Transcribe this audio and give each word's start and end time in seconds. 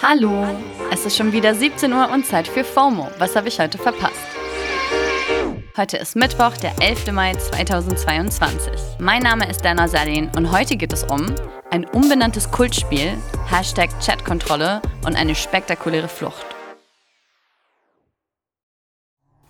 Hallo, 0.00 0.46
es 0.92 1.04
ist 1.04 1.16
schon 1.16 1.32
wieder 1.32 1.54
17 1.54 1.92
Uhr 1.92 2.10
und 2.10 2.24
Zeit 2.24 2.46
für 2.46 2.64
FOMO. 2.64 3.10
Was 3.18 3.34
habe 3.34 3.48
ich 3.48 3.58
heute 3.58 3.76
verpasst? 3.76 4.14
Heute 5.76 5.96
ist 5.96 6.16
Mittwoch, 6.16 6.56
der 6.56 6.72
11. 6.80 7.12
Mai 7.12 7.34
2022. 7.34 8.72
Mein 9.00 9.22
Name 9.22 9.48
ist 9.50 9.64
Dana 9.64 9.86
Salin 9.86 10.30
und 10.36 10.52
heute 10.52 10.76
geht 10.76 10.92
es 10.92 11.04
um 11.04 11.34
ein 11.70 11.84
umbenanntes 11.84 12.50
Kultspiel, 12.50 13.18
Hashtag 13.50 13.90
Chatkontrolle 14.00 14.82
und 15.04 15.16
eine 15.16 15.34
spektakuläre 15.34 16.08
Flucht. 16.08 16.46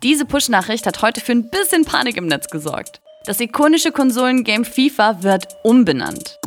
Diese 0.03 0.25
Push-Nachricht 0.25 0.87
hat 0.87 1.03
heute 1.03 1.21
für 1.21 1.32
ein 1.32 1.50
bisschen 1.50 1.85
Panik 1.85 2.16
im 2.16 2.27
Netz 2.27 2.48
gesorgt. 2.48 3.00
Das 3.25 3.41
ikonische 3.41 3.93
Konsolengame 3.93 4.64
FIFA 4.64 5.23
wird 5.23 5.48
umbenannt. 5.62 6.39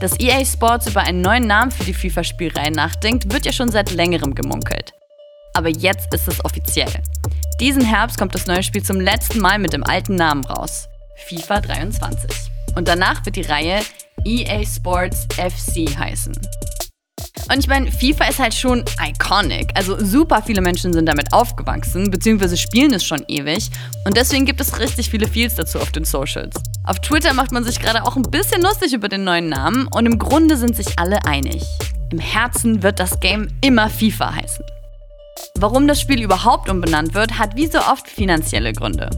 Dass 0.00 0.18
EA 0.18 0.42
Sports 0.46 0.86
über 0.86 1.02
einen 1.02 1.20
neuen 1.20 1.46
Namen 1.46 1.70
für 1.70 1.84
die 1.84 1.92
FIFA-Spielreihe 1.92 2.70
nachdenkt, 2.70 3.30
wird 3.32 3.44
ja 3.44 3.52
schon 3.52 3.70
seit 3.70 3.90
längerem 3.90 4.34
gemunkelt. 4.34 4.94
Aber 5.52 5.68
jetzt 5.68 6.14
ist 6.14 6.26
es 6.26 6.42
offiziell. 6.42 6.90
Diesen 7.60 7.84
Herbst 7.84 8.16
kommt 8.16 8.34
das 8.34 8.46
neue 8.46 8.62
Spiel 8.62 8.82
zum 8.82 8.98
letzten 8.98 9.40
Mal 9.40 9.58
mit 9.58 9.74
dem 9.74 9.84
alten 9.84 10.16
Namen 10.16 10.42
raus. 10.46 10.88
FIFA 11.28 11.60
23. 11.60 12.30
Und 12.76 12.88
danach 12.88 13.26
wird 13.26 13.36
die 13.36 13.42
Reihe 13.42 13.82
EA 14.24 14.64
Sports 14.64 15.26
FC 15.36 15.94
heißen. 15.98 16.32
Und 17.52 17.58
ich 17.58 17.66
meine, 17.66 17.92
FIFA 17.92 18.24
ist 18.24 18.38
halt 18.38 18.54
schon 18.54 18.84
iconic. 19.02 19.70
Also 19.74 20.02
super 20.02 20.40
viele 20.40 20.62
Menschen 20.62 20.94
sind 20.94 21.04
damit 21.04 21.32
aufgewachsen, 21.34 22.10
beziehungsweise 22.10 22.56
spielen 22.56 22.94
es 22.94 23.04
schon 23.04 23.22
ewig. 23.28 23.68
Und 24.06 24.16
deswegen 24.16 24.46
gibt 24.46 24.62
es 24.62 24.78
richtig 24.78 25.10
viele 25.10 25.28
Feels 25.28 25.56
dazu 25.56 25.78
auf 25.78 25.92
den 25.92 26.04
Socials. 26.04 26.54
Auf 26.84 26.98
Twitter 27.00 27.34
macht 27.34 27.52
man 27.52 27.64
sich 27.64 27.78
gerade 27.78 28.04
auch 28.04 28.16
ein 28.16 28.22
bisschen 28.22 28.62
lustig 28.62 28.94
über 28.94 29.08
den 29.08 29.24
neuen 29.24 29.48
Namen 29.48 29.86
und 29.88 30.06
im 30.06 30.18
Grunde 30.18 30.56
sind 30.56 30.74
sich 30.74 30.98
alle 30.98 31.24
einig. 31.26 31.62
Im 32.10 32.18
Herzen 32.18 32.82
wird 32.82 32.98
das 32.98 33.20
Game 33.20 33.48
immer 33.60 33.90
FIFA 33.90 34.34
heißen. 34.34 34.64
Warum 35.56 35.86
das 35.86 36.00
Spiel 36.00 36.22
überhaupt 36.22 36.68
umbenannt 36.70 37.14
wird, 37.14 37.38
hat 37.38 37.54
wie 37.54 37.66
so 37.66 37.78
oft 37.78 38.08
finanzielle 38.08 38.72
Gründe. 38.72 39.10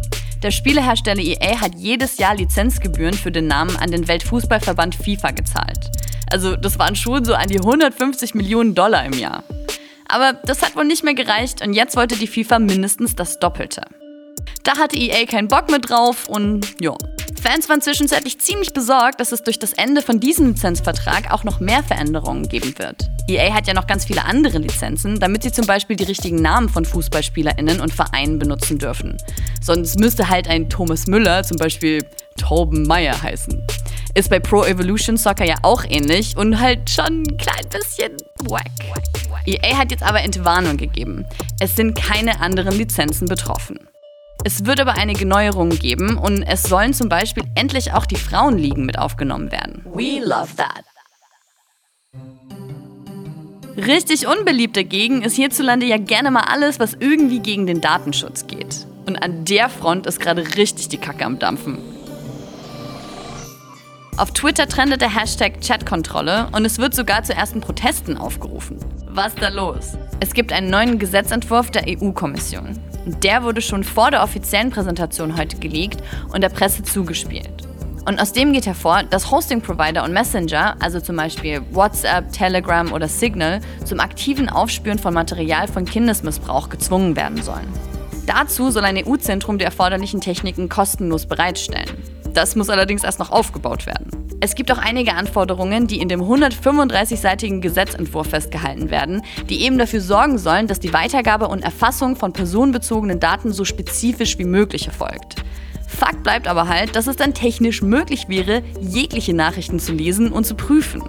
Der 0.42 0.50
Spielehersteller 0.50 1.22
EA 1.22 1.60
hat 1.60 1.76
jedes 1.76 2.18
Jahr 2.18 2.34
Lizenzgebühren 2.34 3.14
für 3.14 3.30
den 3.30 3.46
Namen 3.46 3.76
an 3.76 3.92
den 3.92 4.08
Weltfußballverband 4.08 4.96
FIFA 4.96 5.30
gezahlt. 5.30 5.90
Also 6.32 6.56
das 6.56 6.78
waren 6.80 6.96
schon 6.96 7.24
so 7.24 7.34
an 7.34 7.48
die 7.48 7.58
150 7.60 8.34
Millionen 8.34 8.74
Dollar 8.74 9.04
im 9.04 9.12
Jahr. 9.12 9.44
Aber 10.08 10.32
das 10.44 10.62
hat 10.62 10.74
wohl 10.74 10.84
nicht 10.84 11.04
mehr 11.04 11.14
gereicht 11.14 11.64
und 11.64 11.74
jetzt 11.74 11.96
wollte 11.96 12.16
die 12.16 12.26
FIFA 12.26 12.58
mindestens 12.58 13.14
das 13.14 13.38
Doppelte. 13.38 13.82
Da 14.64 14.78
hatte 14.78 14.96
EA 14.96 15.26
keinen 15.26 15.48
Bock 15.48 15.70
mehr 15.70 15.78
drauf 15.78 16.28
und 16.28 16.80
ja. 16.80 16.96
Fans 17.42 17.68
waren 17.68 17.80
zwischenzeitlich 17.80 18.38
ziemlich 18.38 18.72
besorgt, 18.72 19.18
dass 19.18 19.32
es 19.32 19.42
durch 19.42 19.58
das 19.58 19.72
Ende 19.72 20.00
von 20.00 20.20
diesem 20.20 20.50
Lizenzvertrag 20.50 21.32
auch 21.32 21.42
noch 21.42 21.58
mehr 21.58 21.82
Veränderungen 21.82 22.46
geben 22.46 22.78
wird. 22.78 23.10
EA 23.26 23.52
hat 23.52 23.66
ja 23.66 23.74
noch 23.74 23.88
ganz 23.88 24.04
viele 24.04 24.24
andere 24.24 24.58
Lizenzen, 24.58 25.18
damit 25.18 25.42
sie 25.42 25.50
zum 25.50 25.66
Beispiel 25.66 25.96
die 25.96 26.04
richtigen 26.04 26.40
Namen 26.40 26.68
von 26.68 26.84
FußballspielerInnen 26.84 27.80
und 27.80 27.92
Vereinen 27.92 28.38
benutzen 28.38 28.78
dürfen. 28.78 29.16
Sonst 29.60 29.98
müsste 29.98 30.28
halt 30.28 30.46
ein 30.46 30.70
Thomas 30.70 31.08
Müller 31.08 31.42
zum 31.42 31.56
Beispiel 31.56 32.04
Torben 32.36 32.84
Meyer 32.84 33.20
heißen. 33.20 33.60
Ist 34.14 34.30
bei 34.30 34.38
Pro 34.38 34.62
Evolution 34.62 35.16
Soccer 35.16 35.44
ja 35.44 35.56
auch 35.62 35.82
ähnlich 35.88 36.36
und 36.36 36.60
halt 36.60 36.88
schon 36.88 37.22
ein 37.22 37.36
klein 37.38 37.68
bisschen 37.70 38.12
wack. 38.44 38.70
EA 39.46 39.78
hat 39.78 39.90
jetzt 39.90 40.04
aber 40.04 40.20
Entwarnung 40.20 40.76
gegeben. 40.76 41.26
Es 41.58 41.74
sind 41.74 41.96
keine 41.96 42.40
anderen 42.40 42.78
Lizenzen 42.78 43.26
betroffen. 43.26 43.80
Es 44.44 44.66
wird 44.66 44.80
aber 44.80 44.94
einige 44.94 45.24
Neuerungen 45.24 45.78
geben 45.78 46.16
und 46.18 46.42
es 46.42 46.64
sollen 46.64 46.94
zum 46.94 47.08
Beispiel 47.08 47.44
endlich 47.54 47.92
auch 47.92 48.06
die 48.06 48.16
Frauenligen 48.16 48.84
mit 48.84 48.98
aufgenommen 48.98 49.52
werden. 49.52 49.84
We 49.94 50.18
love 50.20 50.48
that. 50.56 50.84
Richtig 53.76 54.26
unbeliebt 54.26 54.76
dagegen 54.76 55.22
ist 55.22 55.36
hierzulande 55.36 55.86
ja 55.86 55.96
gerne 55.96 56.30
mal 56.30 56.44
alles, 56.48 56.80
was 56.80 56.94
irgendwie 56.94 57.38
gegen 57.38 57.66
den 57.66 57.80
Datenschutz 57.80 58.46
geht. 58.46 58.86
Und 59.06 59.16
an 59.22 59.44
der 59.44 59.68
Front 59.68 60.06
ist 60.06 60.20
gerade 60.20 60.56
richtig 60.56 60.88
die 60.88 60.98
Kacke 60.98 61.24
am 61.24 61.38
Dampfen. 61.38 61.78
Auf 64.18 64.32
Twitter 64.32 64.66
trendet 64.66 65.00
der 65.00 65.16
Hashtag 65.16 65.60
Chatkontrolle 65.62 66.48
und 66.52 66.64
es 66.64 66.78
wird 66.78 66.94
sogar 66.94 67.22
zu 67.22 67.32
ersten 67.32 67.60
Protesten 67.60 68.18
aufgerufen. 68.18 68.78
Was 69.08 69.34
da 69.36 69.48
los? 69.48 69.96
Es 70.20 70.34
gibt 70.34 70.52
einen 70.52 70.68
neuen 70.68 70.98
Gesetzentwurf 70.98 71.70
der 71.70 71.84
EU-Kommission. 71.88 72.78
Der 73.04 73.42
wurde 73.42 73.60
schon 73.60 73.84
vor 73.84 74.10
der 74.10 74.22
offiziellen 74.22 74.70
Präsentation 74.70 75.36
heute 75.36 75.56
geleakt 75.56 76.02
und 76.32 76.40
der 76.42 76.48
Presse 76.48 76.82
zugespielt. 76.82 77.66
Und 78.06 78.20
aus 78.20 78.32
dem 78.32 78.52
geht 78.52 78.66
hervor, 78.66 79.04
dass 79.04 79.30
Hosting-Provider 79.30 80.02
und 80.02 80.12
Messenger, 80.12 80.76
also 80.80 81.00
zum 81.00 81.16
Beispiel 81.16 81.62
WhatsApp, 81.70 82.32
Telegram 82.32 82.92
oder 82.92 83.06
Signal, 83.06 83.60
zum 83.84 84.00
aktiven 84.00 84.48
Aufspüren 84.48 84.98
von 84.98 85.14
Material 85.14 85.68
von 85.68 85.84
Kindesmissbrauch 85.84 86.68
gezwungen 86.68 87.14
werden 87.14 87.42
sollen. 87.42 87.68
Dazu 88.26 88.70
soll 88.70 88.84
ein 88.84 89.04
EU-Zentrum 89.06 89.58
die 89.58 89.64
erforderlichen 89.64 90.20
Techniken 90.20 90.68
kostenlos 90.68 91.26
bereitstellen. 91.26 91.90
Das 92.34 92.56
muss 92.56 92.70
allerdings 92.70 93.04
erst 93.04 93.18
noch 93.18 93.30
aufgebaut 93.30 93.86
werden. 93.86 94.21
Es 94.44 94.56
gibt 94.56 94.72
auch 94.72 94.78
einige 94.78 95.14
Anforderungen, 95.14 95.86
die 95.86 96.00
in 96.00 96.08
dem 96.08 96.20
135-seitigen 96.20 97.60
Gesetzentwurf 97.60 98.30
festgehalten 98.30 98.90
werden, 98.90 99.22
die 99.48 99.62
eben 99.62 99.78
dafür 99.78 100.00
sorgen 100.00 100.36
sollen, 100.36 100.66
dass 100.66 100.80
die 100.80 100.92
Weitergabe 100.92 101.46
und 101.46 101.62
Erfassung 101.62 102.16
von 102.16 102.32
personenbezogenen 102.32 103.20
Daten 103.20 103.52
so 103.52 103.64
spezifisch 103.64 104.38
wie 104.38 104.44
möglich 104.44 104.88
erfolgt. 104.88 105.36
Fakt 105.86 106.24
bleibt 106.24 106.48
aber 106.48 106.66
halt, 106.66 106.96
dass 106.96 107.06
es 107.06 107.14
dann 107.14 107.34
technisch 107.34 107.82
möglich 107.82 108.28
wäre, 108.28 108.64
jegliche 108.80 109.32
Nachrichten 109.32 109.78
zu 109.78 109.92
lesen 109.92 110.32
und 110.32 110.44
zu 110.44 110.56
prüfen. 110.56 111.04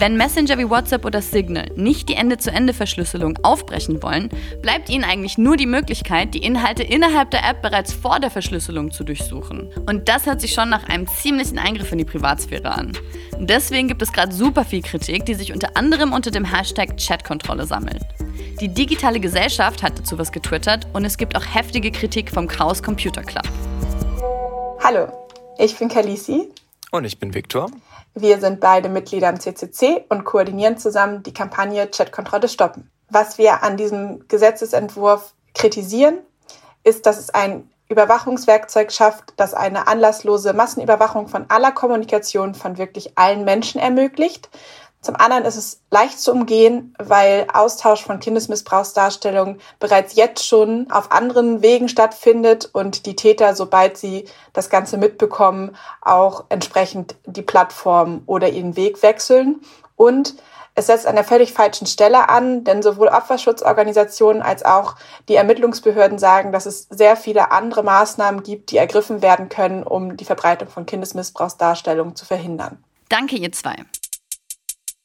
Wenn 0.00 0.16
Messenger 0.16 0.56
wie 0.56 0.70
WhatsApp 0.70 1.04
oder 1.04 1.20
Signal 1.20 1.70
nicht 1.76 2.08
die 2.08 2.14
Ende-zu-Ende-Verschlüsselung 2.14 3.38
aufbrechen 3.42 4.02
wollen, 4.02 4.30
bleibt 4.62 4.88
ihnen 4.88 5.04
eigentlich 5.04 5.36
nur 5.36 5.58
die 5.58 5.66
Möglichkeit, 5.66 6.32
die 6.32 6.38
Inhalte 6.38 6.82
innerhalb 6.82 7.30
der 7.32 7.46
App 7.46 7.60
bereits 7.60 7.92
vor 7.92 8.18
der 8.18 8.30
Verschlüsselung 8.30 8.92
zu 8.92 9.04
durchsuchen. 9.04 9.70
Und 9.84 10.08
das 10.08 10.24
hört 10.24 10.40
sich 10.40 10.54
schon 10.54 10.70
nach 10.70 10.88
einem 10.88 11.06
ziemlichen 11.06 11.58
Eingriff 11.58 11.92
in 11.92 11.98
die 11.98 12.06
Privatsphäre 12.06 12.70
an. 12.70 12.96
Deswegen 13.38 13.88
gibt 13.88 14.00
es 14.00 14.10
gerade 14.10 14.32
super 14.32 14.64
viel 14.64 14.80
Kritik, 14.80 15.26
die 15.26 15.34
sich 15.34 15.52
unter 15.52 15.76
anderem 15.76 16.14
unter 16.14 16.30
dem 16.30 16.46
Hashtag 16.46 16.96
Chatkontrolle 16.96 17.66
sammelt. 17.66 18.00
Die 18.58 18.68
digitale 18.68 19.20
Gesellschaft 19.20 19.82
hat 19.82 19.98
dazu 19.98 20.16
was 20.16 20.32
getwittert 20.32 20.86
und 20.94 21.04
es 21.04 21.18
gibt 21.18 21.36
auch 21.36 21.44
heftige 21.44 21.90
Kritik 21.90 22.30
vom 22.30 22.48
Chaos 22.48 22.82
Computer 22.82 23.22
Club. 23.22 23.46
Hallo, 24.82 25.12
ich 25.58 25.76
bin 25.76 25.90
Kalisi. 25.90 26.48
Und 26.90 27.04
ich 27.04 27.18
bin 27.18 27.34
Viktor. 27.34 27.70
Wir 28.14 28.40
sind 28.40 28.60
beide 28.60 28.88
Mitglieder 28.88 29.28
im 29.28 29.38
CCC 29.38 30.04
und 30.08 30.24
koordinieren 30.24 30.78
zusammen 30.78 31.22
die 31.22 31.32
Kampagne 31.32 31.88
Chatkontrolle 31.88 32.48
stoppen. 32.48 32.90
Was 33.08 33.38
wir 33.38 33.62
an 33.62 33.76
diesem 33.76 34.26
Gesetzesentwurf 34.28 35.34
kritisieren, 35.54 36.18
ist, 36.82 37.06
dass 37.06 37.18
es 37.18 37.30
ein 37.30 37.70
Überwachungswerkzeug 37.88 38.92
schafft, 38.92 39.34
das 39.36 39.52
eine 39.52 39.88
anlasslose 39.88 40.52
Massenüberwachung 40.52 41.28
von 41.28 41.46
aller 41.48 41.72
Kommunikation 41.72 42.54
von 42.54 42.78
wirklich 42.78 43.18
allen 43.18 43.44
Menschen 43.44 43.80
ermöglicht, 43.80 44.48
zum 45.02 45.16
anderen 45.16 45.44
ist 45.46 45.56
es 45.56 45.80
leicht 45.90 46.20
zu 46.20 46.30
umgehen, 46.30 46.94
weil 46.98 47.46
Austausch 47.52 48.04
von 48.04 48.20
Kindesmissbrauchsdarstellungen 48.20 49.58
bereits 49.78 50.14
jetzt 50.14 50.46
schon 50.46 50.90
auf 50.90 51.10
anderen 51.10 51.62
Wegen 51.62 51.88
stattfindet 51.88 52.68
und 52.72 53.06
die 53.06 53.16
Täter, 53.16 53.54
sobald 53.54 53.96
sie 53.96 54.26
das 54.52 54.68
Ganze 54.68 54.98
mitbekommen, 54.98 55.74
auch 56.02 56.44
entsprechend 56.50 57.14
die 57.24 57.40
Plattform 57.40 58.22
oder 58.26 58.50
ihren 58.50 58.76
Weg 58.76 59.02
wechseln. 59.02 59.62
Und 59.96 60.34
es 60.74 60.86
setzt 60.86 61.06
an 61.06 61.14
der 61.14 61.24
völlig 61.24 61.54
falschen 61.54 61.86
Stelle 61.86 62.28
an, 62.28 62.64
denn 62.64 62.82
sowohl 62.82 63.08
Opferschutzorganisationen 63.08 64.42
als 64.42 64.64
auch 64.66 64.96
die 65.28 65.34
Ermittlungsbehörden 65.34 66.18
sagen, 66.18 66.52
dass 66.52 66.66
es 66.66 66.86
sehr 66.90 67.16
viele 67.16 67.52
andere 67.52 67.82
Maßnahmen 67.82 68.42
gibt, 68.42 68.70
die 68.70 68.76
ergriffen 68.76 69.22
werden 69.22 69.48
können, 69.48 69.82
um 69.82 70.18
die 70.18 70.26
Verbreitung 70.26 70.68
von 70.68 70.84
Kindesmissbrauchsdarstellungen 70.84 72.16
zu 72.16 72.26
verhindern. 72.26 72.84
Danke, 73.08 73.36
ihr 73.36 73.50
zwei. 73.50 73.76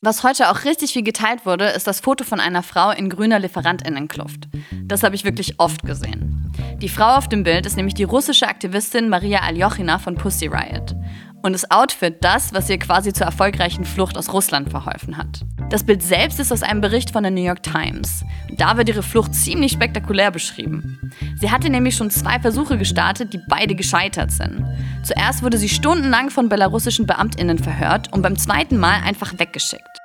Was 0.05 0.21
heute 0.21 0.51
auch 0.51 0.65
richtig 0.65 0.93
viel 0.93 1.01
geteilt 1.01 1.47
wurde, 1.47 1.65
ist 1.65 1.87
das 1.87 1.99
Foto 1.99 2.23
von 2.23 2.39
einer 2.39 2.61
Frau 2.61 2.91
in 2.91 3.09
grüner 3.09 3.39
Lieferantinnenkluft. 3.39 4.47
Das 4.83 5.01
habe 5.01 5.15
ich 5.15 5.23
wirklich 5.23 5.59
oft 5.59 5.81
gesehen. 5.81 6.53
Die 6.79 6.89
Frau 6.89 7.15
auf 7.15 7.27
dem 7.27 7.41
Bild 7.41 7.65
ist 7.65 7.75
nämlich 7.75 7.95
die 7.95 8.03
russische 8.03 8.47
Aktivistin 8.47 9.09
Maria 9.09 9.39
Aljochina 9.39 9.97
von 9.97 10.13
Pussy 10.13 10.45
Riot. 10.45 10.93
Und 11.41 11.53
das 11.53 11.71
Outfit 11.71 12.17
das, 12.21 12.53
was 12.53 12.69
ihr 12.69 12.77
quasi 12.77 13.13
zur 13.13 13.25
erfolgreichen 13.25 13.83
Flucht 13.83 14.15
aus 14.15 14.31
Russland 14.31 14.69
verholfen 14.69 15.17
hat. 15.17 15.41
Das 15.71 15.83
Bild 15.83 16.03
selbst 16.03 16.39
ist 16.39 16.51
aus 16.51 16.61
einem 16.61 16.81
Bericht 16.81 17.09
von 17.09 17.23
der 17.23 17.31
New 17.31 17.43
York 17.43 17.63
Times. 17.63 18.23
Da 18.51 18.77
wird 18.77 18.89
ihre 18.89 19.01
Flucht 19.01 19.33
ziemlich 19.33 19.71
spektakulär 19.71 20.29
beschrieben. 20.29 21.11
Sie 21.39 21.49
hatte 21.49 21.71
nämlich 21.71 21.95
schon 21.95 22.11
zwei 22.11 22.39
Versuche 22.39 22.77
gestartet, 22.77 23.33
die 23.33 23.39
beide 23.49 23.73
gescheitert 23.73 24.31
sind. 24.31 24.63
Zuerst 25.03 25.41
wurde 25.41 25.57
sie 25.57 25.69
stundenlang 25.69 26.29
von 26.29 26.47
belarussischen 26.47 27.07
Beamtinnen 27.07 27.57
verhört 27.57 28.13
und 28.13 28.21
beim 28.21 28.37
zweiten 28.37 28.77
Mal 28.77 29.01
einfach 29.03 29.39
weggeschickt. 29.39 30.04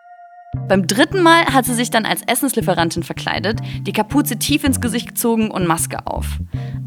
Beim 0.66 0.88
dritten 0.88 1.22
Mal 1.22 1.46
hat 1.46 1.64
sie 1.64 1.74
sich 1.74 1.90
dann 1.90 2.04
als 2.04 2.22
Essenslieferantin 2.26 3.04
verkleidet, 3.04 3.60
die 3.82 3.92
Kapuze 3.92 4.36
tief 4.36 4.64
ins 4.64 4.80
Gesicht 4.80 5.08
gezogen 5.08 5.48
und 5.48 5.64
Maske 5.64 6.06
auf. 6.08 6.26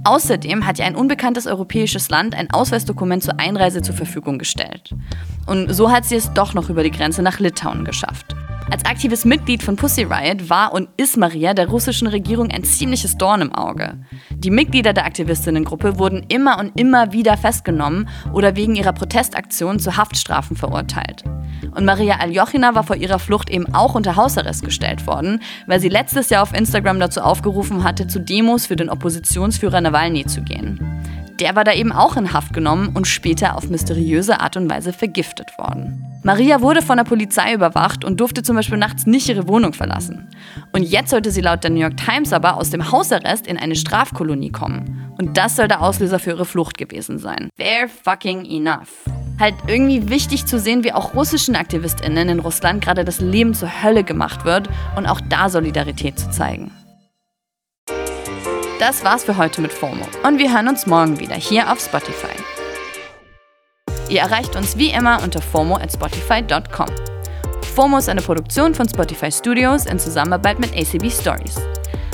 Außerdem 0.03 0.65
hat 0.65 0.79
ihr 0.79 0.85
ein 0.85 0.97
unbekanntes 0.97 1.47
europäisches 1.47 2.09
Land 2.09 2.35
ein 2.35 2.51
Ausweisdokument 2.51 3.23
zur 3.23 3.39
Einreise 3.39 3.81
zur 3.81 3.95
Verfügung 3.95 4.37
gestellt. 4.37 4.93
Und 5.47 5.73
so 5.73 5.89
hat 5.91 6.03
sie 6.03 6.15
es 6.15 6.33
doch 6.33 6.53
noch 6.53 6.69
über 6.69 6.83
die 6.83 6.91
Grenze 6.91 7.21
nach 7.21 7.39
Litauen 7.39 7.85
geschafft. 7.85 8.35
Als 8.69 8.83
aktives 8.85 9.23
Mitglied 9.23 9.63
von 9.63 9.77
Pussy 9.77 10.03
Riot 10.03 10.49
war 10.49 10.73
und 10.73 10.89
ist 10.97 11.15
Maria 11.15 11.53
der 11.53 11.67
russischen 11.67 12.07
Regierung 12.07 12.49
ein 12.51 12.63
ziemliches 12.65 13.17
Dorn 13.17 13.41
im 13.41 13.53
Auge. 13.53 13.97
Die 14.31 14.51
Mitglieder 14.51 14.93
der 14.93 15.05
Aktivistinnengruppe 15.05 15.99
wurden 15.99 16.25
immer 16.27 16.59
und 16.59 16.77
immer 16.77 17.13
wieder 17.13 17.37
festgenommen 17.37 18.09
oder 18.33 18.57
wegen 18.57 18.75
ihrer 18.75 18.93
Protestaktion 18.93 19.79
zu 19.79 19.95
Haftstrafen 19.95 20.57
verurteilt. 20.57 21.23
Und 21.71 21.85
Maria 21.85 22.17
Aljochina 22.19 22.75
war 22.75 22.83
vor 22.83 22.95
ihrer 22.95 23.19
Flucht 23.19 23.49
eben 23.49 23.73
auch 23.73 23.95
unter 23.95 24.15
Hausarrest 24.15 24.63
gestellt 24.63 25.07
worden, 25.07 25.41
weil 25.67 25.79
sie 25.79 25.89
letztes 25.89 26.29
Jahr 26.29 26.43
auf 26.43 26.53
Instagram 26.53 26.99
dazu 26.99 27.21
aufgerufen 27.21 27.83
hatte, 27.83 28.07
zu 28.07 28.19
Demos 28.19 28.65
für 28.65 28.75
den 28.75 28.89
Oppositionsführer 28.89 29.81
Nawalny 29.81 30.25
zu 30.25 30.41
gehen. 30.41 30.79
Der 31.39 31.55
war 31.55 31.63
da 31.63 31.73
eben 31.73 31.91
auch 31.91 32.15
in 32.15 32.31
Haft 32.31 32.53
genommen 32.53 32.91
und 32.93 33.07
später 33.07 33.57
auf 33.57 33.67
mysteriöse 33.69 34.39
Art 34.39 34.55
und 34.55 34.69
Weise 34.69 34.93
vergiftet 34.93 35.57
worden. 35.57 36.05
Maria 36.23 36.61
wurde 36.61 36.81
von 36.81 36.97
der 36.97 37.03
Polizei 37.03 37.53
überwacht 37.53 38.05
und 38.05 38.19
durfte 38.19 38.43
zum 38.43 38.55
Beispiel 38.55 38.77
nachts 38.77 39.05
nicht 39.05 39.27
ihre 39.27 39.47
Wohnung 39.47 39.73
verlassen. 39.73 40.29
Und 40.71 40.83
jetzt 40.83 41.09
sollte 41.09 41.31
sie 41.31 41.41
laut 41.41 41.63
der 41.63 41.71
New 41.71 41.81
York 41.81 41.97
Times 41.97 42.33
aber 42.33 42.57
aus 42.57 42.69
dem 42.69 42.91
Hausarrest 42.91 43.47
in 43.47 43.57
eine 43.57 43.75
Strafkolonie 43.75 44.51
kommen. 44.51 45.13
Und 45.17 45.37
das 45.37 45.55
soll 45.55 45.67
der 45.67 45.81
Auslöser 45.81 46.19
für 46.19 46.31
ihre 46.31 46.45
Flucht 46.45 46.77
gewesen 46.77 47.17
sein. 47.17 47.49
Fair 47.57 47.89
fucking 47.89 48.45
enough. 48.45 49.12
Halt 49.39 49.55
irgendwie 49.67 50.09
wichtig 50.09 50.45
zu 50.45 50.59
sehen, 50.59 50.83
wie 50.83 50.93
auch 50.93 51.15
russischen 51.15 51.55
AktivistInnen 51.55 52.29
in 52.29 52.39
Russland 52.39 52.83
gerade 52.83 53.03
das 53.03 53.19
Leben 53.19 53.53
zur 53.53 53.83
Hölle 53.83 54.03
gemacht 54.03 54.45
wird 54.45 54.69
und 54.95 55.05
auch 55.07 55.21
da 55.29 55.49
Solidarität 55.49 56.19
zu 56.19 56.29
zeigen. 56.29 56.71
Das 58.79 59.03
war's 59.03 59.23
für 59.23 59.37
heute 59.37 59.61
mit 59.61 59.71
FOMO 59.71 60.05
und 60.23 60.39
wir 60.39 60.53
hören 60.53 60.67
uns 60.67 60.85
morgen 60.85 61.19
wieder 61.19 61.35
hier 61.35 61.71
auf 61.71 61.79
Spotify. 61.79 62.35
Ihr 64.09 64.21
erreicht 64.21 64.55
uns 64.55 64.77
wie 64.77 64.89
immer 64.89 65.23
unter 65.23 65.41
FOMO 65.41 65.77
at 65.77 65.91
spotify.com. 65.91 66.87
FOMO 67.75 67.97
ist 67.97 68.09
eine 68.09 68.21
Produktion 68.21 68.75
von 68.75 68.87
Spotify 68.87 69.31
Studios 69.31 69.85
in 69.85 69.97
Zusammenarbeit 69.97 70.59
mit 70.59 70.75
ACB 70.75 71.09
Stories. 71.09 71.55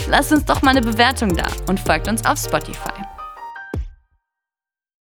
Lasst 0.07 0.31
uns 0.31 0.45
doch 0.45 0.61
mal 0.61 0.71
eine 0.71 0.81
Bewertung 0.81 1.35
da 1.35 1.47
und 1.67 1.79
folgt 1.79 2.07
uns 2.07 2.25
auf 2.25 2.37
Spotify. 2.37 3.08